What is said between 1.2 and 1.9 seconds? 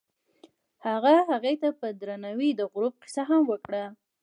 هغې ته په